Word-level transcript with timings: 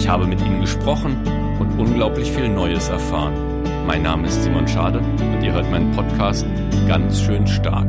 Ich 0.00 0.08
habe 0.08 0.26
mit 0.26 0.40
ihnen 0.40 0.62
gesprochen 0.62 1.14
und 1.60 1.78
unglaublich 1.78 2.32
viel 2.32 2.48
Neues 2.48 2.88
erfahren. 2.88 3.34
Mein 3.86 4.02
Name 4.02 4.28
ist 4.28 4.42
Simon 4.42 4.66
Schade 4.66 4.98
und 4.98 5.42
ihr 5.42 5.52
hört 5.52 5.70
meinen 5.70 5.92
Podcast 5.92 6.46
ganz 6.88 7.20
schön 7.20 7.46
stark. 7.46 7.86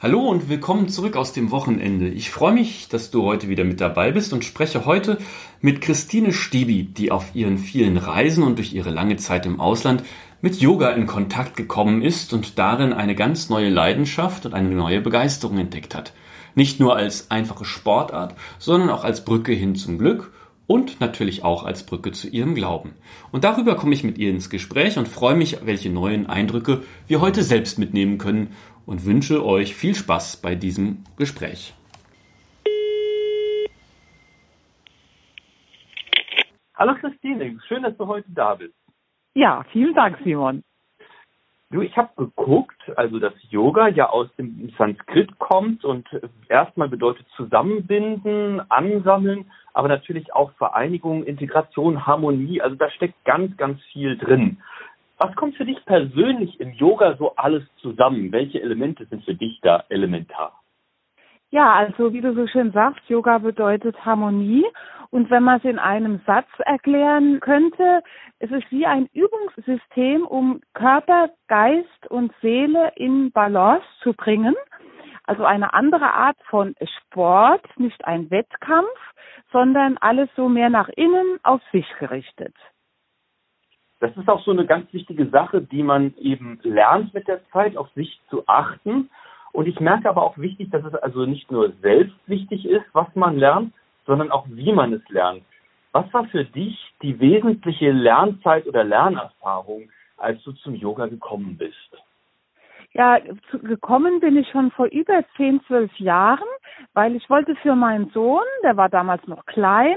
Hallo 0.00 0.30
und 0.30 0.48
willkommen 0.48 0.88
zurück 0.88 1.16
aus 1.16 1.34
dem 1.34 1.50
Wochenende. 1.50 2.08
Ich 2.08 2.30
freue 2.30 2.54
mich, 2.54 2.88
dass 2.88 3.10
du 3.10 3.24
heute 3.24 3.50
wieder 3.50 3.64
mit 3.64 3.82
dabei 3.82 4.12
bist 4.12 4.32
und 4.32 4.46
spreche 4.46 4.86
heute 4.86 5.18
mit 5.60 5.82
Christine 5.82 6.32
Stiebi, 6.32 6.84
die 6.84 7.12
auf 7.12 7.34
ihren 7.34 7.58
vielen 7.58 7.98
Reisen 7.98 8.44
und 8.44 8.56
durch 8.56 8.72
ihre 8.72 8.90
lange 8.90 9.18
Zeit 9.18 9.44
im 9.44 9.60
Ausland 9.60 10.04
mit 10.40 10.56
Yoga 10.56 10.88
in 10.92 11.06
Kontakt 11.06 11.54
gekommen 11.54 12.00
ist 12.00 12.32
und 12.32 12.58
darin 12.58 12.94
eine 12.94 13.14
ganz 13.14 13.50
neue 13.50 13.68
Leidenschaft 13.68 14.46
und 14.46 14.54
eine 14.54 14.70
neue 14.70 15.02
Begeisterung 15.02 15.58
entdeckt 15.58 15.94
hat. 15.94 16.14
Nicht 16.54 16.78
nur 16.78 16.96
als 16.96 17.30
einfache 17.30 17.64
Sportart, 17.64 18.34
sondern 18.58 18.90
auch 18.90 19.04
als 19.04 19.24
Brücke 19.24 19.52
hin 19.52 19.74
zum 19.74 19.98
Glück 19.98 20.32
und 20.66 21.00
natürlich 21.00 21.44
auch 21.44 21.64
als 21.64 21.84
Brücke 21.84 22.12
zu 22.12 22.28
ihrem 22.28 22.54
Glauben. 22.54 22.94
Und 23.32 23.44
darüber 23.44 23.74
komme 23.76 23.94
ich 23.94 24.04
mit 24.04 24.18
ihr 24.18 24.30
ins 24.30 24.50
Gespräch 24.50 24.98
und 24.98 25.08
freue 25.08 25.34
mich, 25.34 25.58
welche 25.66 25.90
neuen 25.90 26.26
Eindrücke 26.26 26.82
wir 27.06 27.20
heute 27.20 27.42
selbst 27.42 27.78
mitnehmen 27.78 28.18
können 28.18 28.54
und 28.86 29.04
wünsche 29.04 29.44
euch 29.44 29.74
viel 29.74 29.94
Spaß 29.94 30.38
bei 30.38 30.54
diesem 30.54 31.04
Gespräch. 31.16 31.74
Hallo 36.76 36.94
Christine, 37.00 37.58
schön, 37.68 37.82
dass 37.82 37.96
du 37.96 38.06
heute 38.06 38.28
da 38.28 38.56
bist. 38.56 38.74
Ja, 39.34 39.64
vielen 39.72 39.94
Dank, 39.94 40.18
Simon. 40.24 40.62
Du, 41.70 41.80
ich 41.80 41.96
habe 41.96 42.10
geguckt, 42.16 42.80
also 42.96 43.18
dass 43.18 43.32
Yoga 43.50 43.88
ja 43.88 44.10
aus 44.10 44.28
dem 44.36 44.72
Sanskrit 44.78 45.38
kommt 45.38 45.84
und 45.84 46.06
erstmal 46.48 46.88
bedeutet 46.88 47.26
zusammenbinden, 47.36 48.60
ansammeln, 48.70 49.50
aber 49.72 49.88
natürlich 49.88 50.32
auch 50.34 50.52
Vereinigung, 50.52 51.24
Integration, 51.24 52.06
Harmonie. 52.06 52.60
Also 52.60 52.76
da 52.76 52.90
steckt 52.90 53.24
ganz, 53.24 53.56
ganz 53.56 53.82
viel 53.92 54.16
drin. 54.16 54.58
Was 55.18 55.34
kommt 55.36 55.56
für 55.56 55.64
dich 55.64 55.84
persönlich 55.84 56.60
im 56.60 56.72
Yoga 56.72 57.16
so 57.16 57.34
alles 57.36 57.64
zusammen? 57.76 58.30
Welche 58.32 58.60
Elemente 58.60 59.06
sind 59.06 59.24
für 59.24 59.34
dich 59.34 59.60
da 59.62 59.84
elementar? 59.88 60.63
Ja, 61.54 61.72
also 61.72 62.12
wie 62.12 62.20
du 62.20 62.34
so 62.34 62.48
schön 62.48 62.72
sagst, 62.72 63.08
Yoga 63.08 63.38
bedeutet 63.38 64.04
Harmonie. 64.04 64.66
Und 65.10 65.30
wenn 65.30 65.44
man 65.44 65.58
es 65.58 65.64
in 65.64 65.78
einem 65.78 66.20
Satz 66.26 66.48
erklären 66.58 67.38
könnte, 67.38 68.02
es 68.40 68.50
ist 68.50 68.68
wie 68.72 68.86
ein 68.86 69.08
Übungssystem, 69.12 70.26
um 70.26 70.60
Körper, 70.72 71.30
Geist 71.46 72.10
und 72.10 72.32
Seele 72.42 72.90
in 72.96 73.30
Balance 73.30 73.86
zu 74.02 74.14
bringen. 74.14 74.56
Also 75.28 75.44
eine 75.44 75.74
andere 75.74 76.12
Art 76.12 76.36
von 76.50 76.74
Sport, 76.98 77.64
nicht 77.78 78.04
ein 78.04 78.32
Wettkampf, 78.32 78.98
sondern 79.52 79.96
alles 79.98 80.30
so 80.34 80.48
mehr 80.48 80.70
nach 80.70 80.88
innen 80.88 81.38
auf 81.44 81.60
sich 81.70 81.86
gerichtet. 82.00 82.56
Das 84.00 84.10
ist 84.16 84.28
auch 84.28 84.44
so 84.44 84.50
eine 84.50 84.66
ganz 84.66 84.92
wichtige 84.92 85.28
Sache, 85.28 85.62
die 85.62 85.84
man 85.84 86.16
eben 86.16 86.58
lernt 86.64 87.14
mit 87.14 87.28
der 87.28 87.48
Zeit, 87.50 87.76
auf 87.76 87.88
sich 87.92 88.20
zu 88.28 88.42
achten. 88.48 89.08
Und 89.54 89.68
ich 89.68 89.78
merke 89.78 90.10
aber 90.10 90.24
auch 90.24 90.36
wichtig, 90.36 90.70
dass 90.72 90.84
es 90.84 90.96
also 90.96 91.26
nicht 91.26 91.48
nur 91.52 91.72
selbst 91.80 92.16
wichtig 92.26 92.66
ist, 92.66 92.86
was 92.92 93.06
man 93.14 93.38
lernt, 93.38 93.72
sondern 94.04 94.32
auch 94.32 94.46
wie 94.48 94.72
man 94.72 94.92
es 94.92 95.08
lernt. 95.08 95.44
Was 95.92 96.12
war 96.12 96.24
für 96.24 96.44
dich 96.44 96.76
die 97.02 97.20
wesentliche 97.20 97.92
Lernzeit 97.92 98.66
oder 98.66 98.82
Lernerfahrung, 98.82 99.88
als 100.16 100.42
du 100.42 100.50
zum 100.52 100.74
Yoga 100.74 101.06
gekommen 101.06 101.56
bist? 101.56 102.02
Ja, 102.94 103.20
gekommen 103.62 104.18
bin 104.18 104.36
ich 104.36 104.48
schon 104.48 104.72
vor 104.72 104.86
über 104.86 105.24
zehn, 105.36 105.60
zwölf 105.68 105.96
Jahren, 106.00 106.48
weil 106.94 107.16
ich 107.16 107.28
wollte 107.28 107.54
für 107.56 107.74
meinen 107.74 108.10
Sohn, 108.10 108.44
der 108.62 108.76
war 108.76 108.88
damals 108.88 109.26
noch 109.26 109.44
klein, 109.46 109.96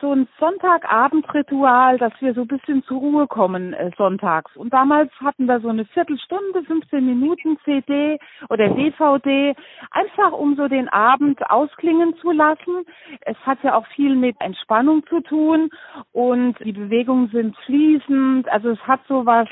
so 0.00 0.12
ein 0.12 0.26
Sonntagabendritual, 0.38 1.98
dass 1.98 2.12
wir 2.20 2.34
so 2.34 2.42
ein 2.42 2.48
bisschen 2.48 2.82
zur 2.84 2.98
Ruhe 2.98 3.26
kommen 3.26 3.74
äh, 3.74 3.90
sonntags. 3.96 4.56
Und 4.56 4.72
damals 4.72 5.10
hatten 5.20 5.46
wir 5.46 5.60
so 5.60 5.68
eine 5.68 5.84
Viertelstunde, 5.84 6.64
15 6.64 7.04
Minuten 7.04 7.58
CD 7.64 8.18
oder 8.48 8.68
DVD, 8.68 9.54
einfach 9.90 10.32
um 10.32 10.56
so 10.56 10.68
den 10.68 10.88
Abend 10.88 11.48
ausklingen 11.50 12.16
zu 12.16 12.32
lassen. 12.32 12.84
Es 13.20 13.36
hat 13.44 13.58
ja 13.62 13.76
auch 13.76 13.86
viel 13.94 14.16
mit 14.16 14.36
Entspannung 14.40 15.06
zu 15.06 15.20
tun 15.20 15.70
und 16.12 16.58
die 16.60 16.72
Bewegungen 16.72 17.28
sind 17.28 17.56
fließend, 17.66 18.48
also 18.50 18.70
es 18.70 18.80
hat 18.86 19.00
so 19.08 19.26
was 19.26 19.48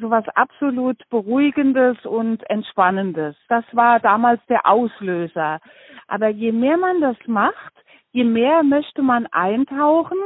sowas 0.00 0.24
absolut 0.34 0.98
Beruhigendes 1.10 1.96
und 2.04 2.48
Entspannendes. 2.50 3.36
Das 3.48 3.64
war 3.72 4.00
damals 4.00 4.40
der 4.48 4.66
Auslöser. 4.66 5.60
Aber 6.06 6.28
je 6.28 6.52
mehr 6.52 6.76
man 6.76 7.00
das 7.00 7.16
macht, 7.26 7.72
je 8.12 8.24
mehr 8.24 8.62
möchte 8.62 9.02
man 9.02 9.26
eintauchen 9.26 10.18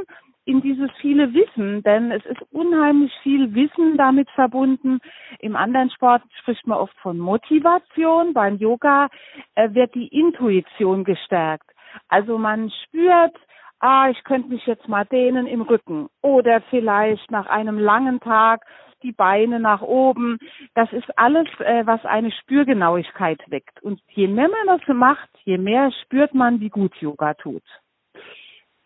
in 0.45 0.61
dieses 0.61 0.91
viele 1.01 1.33
Wissen, 1.33 1.83
denn 1.83 2.11
es 2.11 2.25
ist 2.27 2.43
unheimlich 2.51 3.13
viel 3.23 3.55
Wissen 3.55 3.97
damit 3.97 4.29
verbunden. 4.31 4.99
Im 5.39 5.55
anderen 5.55 5.91
Sport 5.91 6.23
spricht 6.41 6.67
man 6.67 6.79
oft 6.79 6.97
von 6.99 7.19
Motivation. 7.19 8.33
Beim 8.33 8.57
Yoga 8.57 9.09
äh, 9.55 9.73
wird 9.75 9.95
die 9.95 10.09
Intuition 10.09 11.05
gestärkt. 11.05 11.71
Also 12.09 12.39
man 12.39 12.71
spürt, 12.85 13.37
ah, 13.81 14.09
ich 14.11 14.23
könnte 14.25 14.49
mich 14.49 14.67
jetzt 14.67 14.89
mal 14.89 15.05
dehnen 15.05 15.47
im 15.47 15.63
Rücken 15.63 16.09
oder 16.23 16.61
vielleicht 16.71 17.31
nach 17.31 17.47
einem 17.47 17.79
langen 17.79 18.21
Tag 18.21 18.65
die 19.03 19.13
Beine 19.13 19.61
nach 19.61 19.83
oben. 19.83 20.39
Das 20.75 20.93
ist 20.93 21.19
alles, 21.19 21.49
äh, 21.61 21.87
was 21.87 22.05
eine 22.05 22.31
Spürgenauigkeit 22.33 23.41
weckt. 23.49 23.83
Und 23.83 24.01
je 24.11 24.29
mehr 24.29 24.49
man 24.49 24.79
das 24.79 24.97
macht, 24.97 25.29
je 25.45 25.59
mehr 25.59 25.91
spürt 26.03 26.35
man, 26.35 26.61
wie 26.61 26.71
gut 26.71 26.95
Yoga 26.97 27.35
tut. 27.35 27.63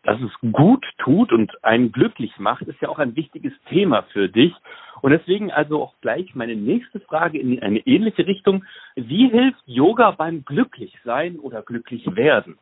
Dass 0.03 0.21
es 0.21 0.53
gut 0.53 0.85
tut 0.99 1.33
und 1.33 1.65
einen 1.65 1.91
glücklich 1.91 2.39
macht, 2.39 2.63
ist 2.63 2.81
ja 2.83 2.91
auch 2.91 2.99
ein 2.99 3.17
wichtiges 3.17 3.55
Thema 3.71 4.03
für 4.13 4.29
dich. 4.29 4.53
Und 5.01 5.13
deswegen 5.13 5.51
also 5.51 5.83
auch 5.83 5.95
gleich 6.01 6.35
meine 6.35 6.57
nächste 6.57 7.01
Frage 7.01 7.39
in 7.39 7.63
eine 7.63 7.81
ähnliche 7.81 8.27
Richtung. 8.27 8.65
Wie 8.97 9.29
hilft 9.29 9.63
Yoga 9.67 10.11
beim 10.11 10.45
Glücklichsein 10.45 11.39
oder 11.39 11.63
Glücklichwerden? 11.63 12.59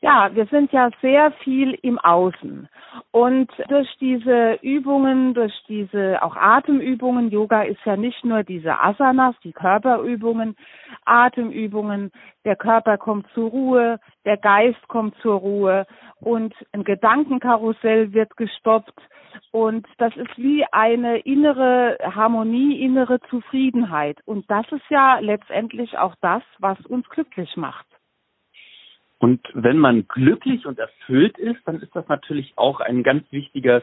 Ja, 0.00 0.30
wir 0.34 0.46
sind 0.46 0.72
ja 0.72 0.90
sehr 1.02 1.32
viel 1.42 1.76
im 1.82 1.98
Außen. 1.98 2.68
Und 3.10 3.50
durch 3.68 3.88
diese 4.00 4.58
Übungen, 4.62 5.34
durch 5.34 5.54
diese 5.68 6.22
auch 6.22 6.36
Atemübungen, 6.36 7.30
Yoga 7.30 7.62
ist 7.62 7.80
ja 7.84 7.96
nicht 7.96 8.24
nur 8.24 8.42
diese 8.44 8.80
Asanas, 8.80 9.34
die 9.42 9.52
Körperübungen, 9.52 10.56
Atemübungen, 11.04 12.12
der 12.44 12.56
Körper 12.56 12.98
kommt 12.98 13.26
zur 13.34 13.50
Ruhe, 13.50 14.00
der 14.24 14.36
Geist 14.36 14.86
kommt 14.88 15.16
zur 15.22 15.36
Ruhe 15.36 15.86
und 16.20 16.54
ein 16.72 16.84
Gedankenkarussell 16.84 18.12
wird 18.12 18.36
gestoppt. 18.36 18.94
Und 19.52 19.86
das 19.98 20.16
ist 20.16 20.36
wie 20.36 20.64
eine 20.72 21.18
innere 21.18 21.98
Harmonie, 22.02 22.80
innere 22.80 23.20
Zufriedenheit. 23.28 24.18
Und 24.24 24.48
das 24.50 24.66
ist 24.70 24.88
ja 24.88 25.18
letztendlich 25.18 25.98
auch 25.98 26.14
das, 26.20 26.42
was 26.58 26.78
uns 26.86 27.08
glücklich 27.08 27.56
macht. 27.56 27.86
Und 29.20 29.46
wenn 29.52 29.76
man 29.76 30.08
glücklich 30.08 30.66
und 30.66 30.78
erfüllt 30.78 31.38
ist, 31.38 31.60
dann 31.66 31.80
ist 31.80 31.94
das 31.94 32.08
natürlich 32.08 32.54
auch 32.56 32.80
ein 32.80 33.02
ganz 33.02 33.30
wichtiger 33.30 33.82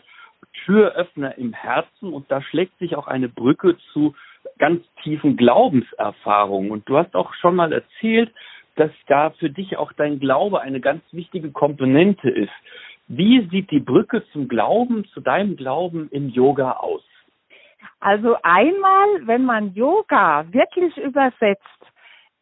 Türöffner 0.65 1.37
im 1.37 1.53
Herzen 1.53 2.11
und 2.11 2.29
da 2.31 2.41
schlägt 2.41 2.77
sich 2.79 2.95
auch 2.95 3.07
eine 3.07 3.29
Brücke 3.29 3.77
zu 3.93 4.15
ganz 4.57 4.83
tiefen 5.03 5.37
Glaubenserfahrungen. 5.37 6.71
Und 6.71 6.89
du 6.89 6.97
hast 6.97 7.15
auch 7.15 7.33
schon 7.35 7.55
mal 7.55 7.71
erzählt, 7.71 8.33
dass 8.75 8.91
da 9.07 9.29
für 9.29 9.51
dich 9.51 9.77
auch 9.77 9.93
dein 9.93 10.19
Glaube 10.19 10.61
eine 10.61 10.79
ganz 10.79 11.03
wichtige 11.11 11.51
Komponente 11.51 12.29
ist. 12.29 12.51
Wie 13.07 13.47
sieht 13.49 13.69
die 13.69 13.79
Brücke 13.79 14.23
zum 14.33 14.47
Glauben, 14.47 15.05
zu 15.13 15.21
deinem 15.21 15.55
Glauben 15.55 16.09
im 16.11 16.29
Yoga 16.29 16.71
aus? 16.71 17.03
Also 17.99 18.37
einmal, 18.41 19.27
wenn 19.27 19.45
man 19.45 19.75
Yoga 19.75 20.45
wirklich 20.51 20.97
übersetzt, 20.97 21.61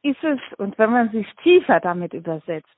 ist 0.02 0.24
es, 0.24 0.40
und 0.58 0.78
wenn 0.78 0.92
man 0.92 1.10
sich 1.12 1.28
tiefer 1.44 1.80
damit 1.82 2.14
übersetzt, 2.14 2.70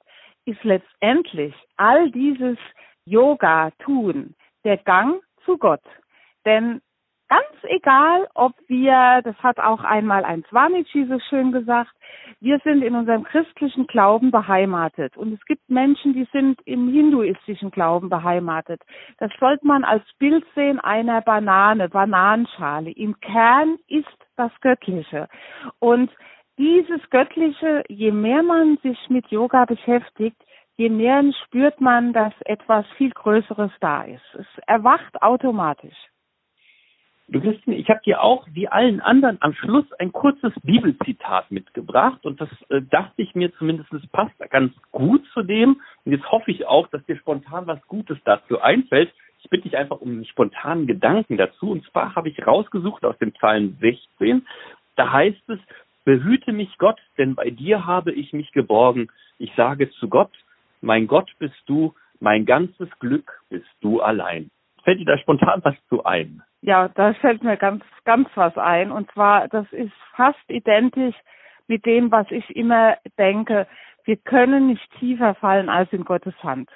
ist 0.48 0.64
letztendlich 0.64 1.54
all 1.76 2.10
dieses 2.12 2.58
Yoga 3.06 3.72
tun 3.80 4.34
der 4.64 4.78
Gang 4.78 5.22
zu 5.46 5.58
Gott. 5.58 5.84
Denn 6.46 6.82
ganz 7.30 7.46
egal, 7.64 8.28
ob 8.34 8.54
wir, 8.68 9.22
das 9.24 9.36
hat 9.40 9.60
auch 9.60 9.84
einmal 9.84 10.24
ein 10.24 10.44
Swamiji 10.50 11.06
so 11.08 11.20
schön 11.30 11.52
gesagt, 11.52 11.92
wir 12.40 12.60
sind 12.64 12.82
in 12.84 12.96
unserem 12.96 13.24
christlichen 13.24 13.88
Glauben 13.88 14.32
beheimatet 14.32 15.18
und 15.18 15.34
es 15.34 15.46
gibt 15.46 15.70
Menschen, 15.70 16.14
die 16.14 16.28
sind 16.32 16.60
im 16.66 16.90
hinduistischen 16.90 17.72
Glauben 17.72 18.10
beheimatet. 18.10 18.82
Das 19.18 19.32
sollte 19.40 19.66
man 19.66 19.84
als 19.84 20.04
Bild 20.20 20.46
sehen 20.56 20.80
einer 20.80 21.22
Banane, 21.22 21.90
Bananenschale. 21.90 22.92
Im 22.92 23.20
Kern 23.20 23.78
ist 23.88 24.08
das 24.36 24.52
Göttliche. 24.62 25.28
Und 25.80 26.12
dieses 26.58 27.10
Göttliche, 27.10 27.84
je 27.88 28.12
mehr 28.12 28.44
man 28.44 28.78
sich 28.84 28.98
mit 29.10 29.28
Yoga 29.28 29.66
beschäftigt, 29.66 30.38
je 30.76 30.90
mehr 30.90 31.24
spürt 31.46 31.80
man, 31.82 32.14
dass 32.14 32.34
etwas 32.46 32.86
viel 32.98 33.12
Größeres 33.12 33.72
da 33.80 34.04
ist. 34.04 34.36
Es 34.36 34.48
erwacht 34.66 35.22
automatisch. 35.22 35.96
Du 37.30 37.42
Christine, 37.42 37.76
ich 37.76 37.90
habe 37.90 38.00
dir 38.06 38.22
auch 38.22 38.48
wie 38.54 38.70
allen 38.70 39.02
anderen 39.02 39.38
am 39.42 39.54
Schluss 39.54 39.84
ein 40.00 40.14
kurzes 40.14 40.54
Bibelzitat 40.64 41.52
mitgebracht 41.52 42.26
und 42.26 42.40
das 42.40 42.48
äh, 42.70 42.82
dachte 42.82 43.22
ich 43.22 43.36
mir 43.36 43.54
zumindest 43.56 43.90
passt 44.14 44.40
ganz 44.50 44.72
gut 44.94 45.26
zu 45.34 45.44
dem 45.44 45.82
und 46.06 46.14
jetzt 46.14 46.32
hoffe 46.32 46.52
ich 46.52 46.66
auch, 46.68 46.88
dass 46.88 47.06
dir 47.06 47.18
spontan 47.18 47.68
was 47.68 47.86
Gutes 47.88 48.18
dazu 48.24 48.62
einfällt. 48.62 49.12
Ich 49.44 49.50
bitte 49.50 49.64
dich 49.64 49.76
einfach 49.76 50.00
um 50.00 50.10
einen 50.12 50.26
spontanen 50.26 50.88
Gedanken 50.88 51.36
dazu 51.36 51.72
und 51.72 51.86
zwar 51.92 52.16
habe 52.16 52.30
ich 52.30 52.48
rausgesucht 52.48 53.04
aus 53.04 53.18
dem 53.18 53.34
Psalm 53.34 53.76
16, 53.82 54.48
da 54.96 55.12
heißt 55.12 55.50
es, 55.50 55.60
behüte 56.08 56.54
mich 56.54 56.78
Gott, 56.78 57.02
denn 57.18 57.36
bei 57.36 57.50
dir 57.50 57.86
habe 57.86 58.14
ich 58.14 58.32
mich 58.32 58.54
geborgen. 58.54 59.10
Ich 59.40 59.54
sage 59.58 59.90
zu 59.90 60.08
Gott, 60.08 60.32
mein 60.80 61.06
Gott 61.06 61.30
bist 61.38 61.62
du, 61.66 61.94
mein 62.22 62.46
ganzes 62.46 62.88
Glück 63.00 63.42
bist 63.50 63.68
du 63.82 64.00
allein. 64.00 64.50
Fällt 64.86 65.02
dir 65.02 65.06
da 65.06 65.18
spontan 65.18 65.60
was 65.66 65.76
zu 65.90 66.06
ein? 66.06 66.42
Ja, 66.62 66.88
da 66.88 67.14
fällt 67.16 67.44
mir 67.44 67.58
ganz, 67.58 67.84
ganz 68.06 68.30
was 68.36 68.58
ein. 68.58 68.90
Und 68.90 69.12
zwar, 69.12 69.50
das 69.50 69.66
ist 69.74 69.92
fast 70.16 70.40
identisch 70.48 71.16
mit 71.68 71.86
dem, 71.86 72.10
was 72.10 72.32
ich 72.32 72.56
immer 72.56 72.96
denke. 73.18 73.68
Wir 74.06 74.16
können 74.16 74.68
nicht 74.68 74.90
tiefer 75.00 75.36
fallen 75.36 75.68
als 75.68 75.92
in 75.92 76.06
Gottes 76.06 76.42
Hand. 76.42 76.70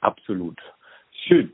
Absolut. 0.00 0.58
Schön. 1.26 1.52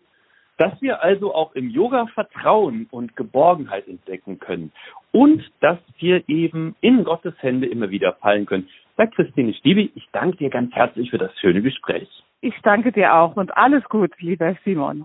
Dass 0.63 0.81
wir 0.81 1.03
also 1.03 1.35
auch 1.35 1.57
im 1.57 1.71
Yoga 1.71 2.07
Vertrauen 2.15 2.87
und 2.93 3.17
Geborgenheit 3.17 3.89
entdecken 3.89 4.39
können 4.39 4.71
und 5.11 5.43
dass 5.59 5.79
wir 5.99 6.23
eben 6.29 6.77
in 6.81 7.03
Gottes 7.03 7.35
Hände 7.39 7.67
immer 7.67 7.91
wieder 7.91 8.13
fallen 8.21 8.47
können. 8.47 8.69
Sagt 8.97 9.17
Christine 9.17 9.55
Stiebi, 9.55 9.91
ich 9.97 10.09
danke 10.13 10.37
dir 10.37 10.51
ganz 10.51 10.73
herzlich 10.73 11.11
für 11.11 11.19
das 11.19 11.37
schöne 11.41 11.63
Gespräch. 11.63 12.09
Ich 12.43 12.55
danke 12.63 12.93
dir 12.93 13.13
auch 13.13 13.35
und 13.35 13.57
alles 13.57 13.83
gut, 13.89 14.13
lieber 14.21 14.57
Simon. 14.65 15.05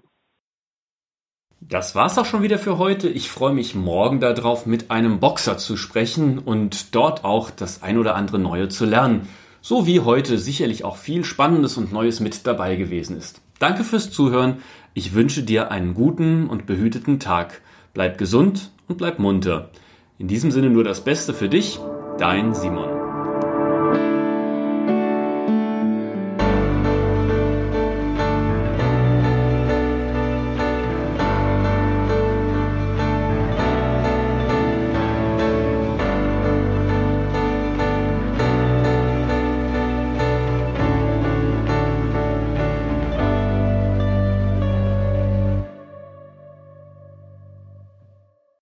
Das 1.60 1.96
war's 1.96 2.20
auch 2.20 2.26
schon 2.26 2.44
wieder 2.44 2.60
für 2.60 2.78
heute. 2.78 3.10
Ich 3.10 3.32
freue 3.32 3.56
mich 3.56 3.74
morgen 3.74 4.20
darauf, 4.20 4.68
mit 4.68 4.92
einem 4.92 5.20
Boxer 5.20 5.58
zu 5.58 5.76
sprechen 5.76 6.38
und 6.38 6.94
dort 6.94 7.26
auch 7.26 7.50
das 7.50 7.82
ein 7.82 7.98
oder 7.98 8.14
andere 8.14 8.38
Neue 8.38 8.68
zu 8.68 8.86
lernen. 8.86 9.28
So 9.62 9.88
wie 9.88 10.02
heute 10.02 10.38
sicherlich 10.38 10.86
auch 10.86 10.98
viel 10.98 11.24
Spannendes 11.24 11.78
und 11.78 11.92
Neues 11.92 12.20
mit 12.20 12.46
dabei 12.46 12.76
gewesen 12.76 13.18
ist. 13.18 13.42
Danke 13.60 13.84
fürs 13.84 14.12
Zuhören. 14.12 14.62
Ich 14.98 15.14
wünsche 15.14 15.44
dir 15.44 15.70
einen 15.70 15.94
guten 15.94 16.50
und 16.50 16.66
behüteten 16.66 17.20
Tag. 17.20 17.62
Bleib 17.94 18.18
gesund 18.18 18.72
und 18.88 18.98
bleib 18.98 19.20
munter. 19.20 19.70
In 20.18 20.28
diesem 20.28 20.50
Sinne 20.50 20.72
nur 20.72 20.84
das 20.84 21.04
Beste 21.04 21.36
für 21.36 21.50
dich, 21.50 21.78
dein 22.18 22.56
Simon. 22.56 22.97